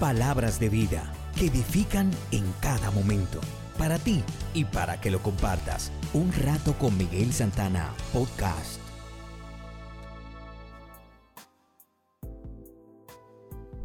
[0.00, 3.40] Palabras de vida que edifican en cada momento.
[3.78, 4.22] Para ti
[4.52, 5.90] y para que lo compartas.
[6.12, 8.78] Un rato con Miguel Santana, podcast.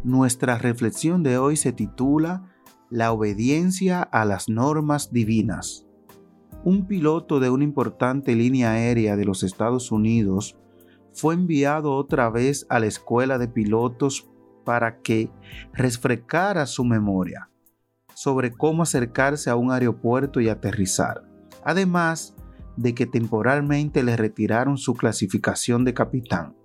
[0.03, 2.51] Nuestra reflexión de hoy se titula
[2.89, 5.85] La obediencia a las normas divinas.
[6.65, 10.57] Un piloto de una importante línea aérea de los Estados Unidos
[11.13, 14.30] fue enviado otra vez a la escuela de pilotos
[14.63, 15.29] para que
[15.73, 17.49] refrescara su memoria
[18.13, 21.23] sobre cómo acercarse a un aeropuerto y aterrizar.
[21.63, 22.35] Además
[22.77, 26.55] de que temporalmente le retiraron su clasificación de capitán.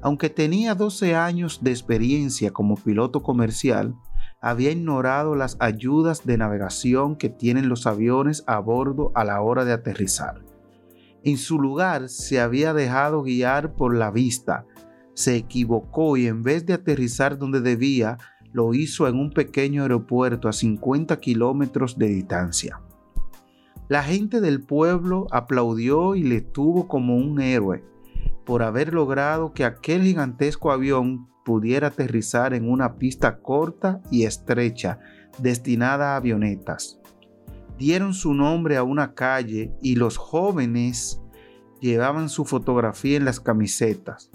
[0.00, 3.94] Aunque tenía 12 años de experiencia como piloto comercial,
[4.40, 9.64] había ignorado las ayudas de navegación que tienen los aviones a bordo a la hora
[9.64, 10.42] de aterrizar.
[11.24, 14.66] En su lugar se había dejado guiar por la vista,
[15.18, 18.18] se equivocó y en vez de aterrizar donde debía,
[18.52, 22.80] lo hizo en un pequeño aeropuerto a 50 kilómetros de distancia.
[23.88, 27.82] La gente del pueblo aplaudió y le tuvo como un héroe
[28.46, 35.00] por haber logrado que aquel gigantesco avión pudiera aterrizar en una pista corta y estrecha
[35.38, 37.00] destinada a avionetas.
[37.76, 41.20] Dieron su nombre a una calle y los jóvenes
[41.80, 44.30] llevaban su fotografía en las camisetas.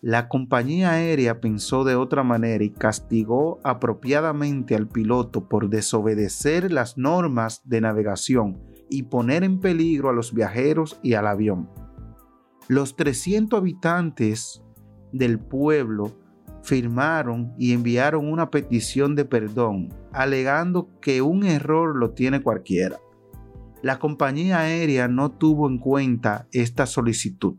[0.00, 6.96] La compañía aérea pensó de otra manera y castigó apropiadamente al piloto por desobedecer las
[6.96, 11.68] normas de navegación y poner en peligro a los viajeros y al avión.
[12.68, 14.62] Los 300 habitantes
[15.10, 16.12] del pueblo
[16.62, 23.00] firmaron y enviaron una petición de perdón, alegando que un error lo tiene cualquiera.
[23.82, 27.56] La compañía aérea no tuvo en cuenta esta solicitud.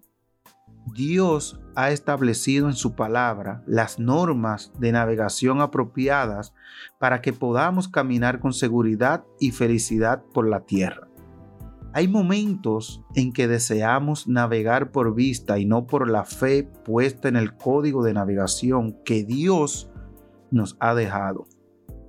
[0.93, 6.53] Dios ha establecido en su palabra las normas de navegación apropiadas
[6.99, 11.07] para que podamos caminar con seguridad y felicidad por la tierra.
[11.93, 17.35] Hay momentos en que deseamos navegar por vista y no por la fe puesta en
[17.35, 19.89] el código de navegación que Dios
[20.51, 21.47] nos ha dejado.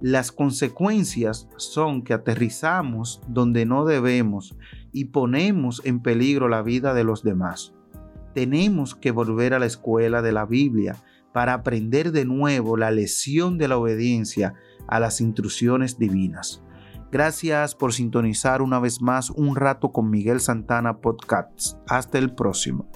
[0.02, 4.56] Las consecuencias son que aterrizamos donde no debemos
[4.92, 7.74] y ponemos en peligro la vida de los demás.
[8.34, 10.96] Tenemos que volver a la escuela de la Biblia
[11.32, 14.54] para aprender de nuevo la lección de la obediencia
[14.88, 16.62] a las instrucciones divinas.
[17.12, 21.76] Gracias por sintonizar una vez más un rato con Miguel Santana Podcasts.
[21.88, 22.88] Hasta el próximo.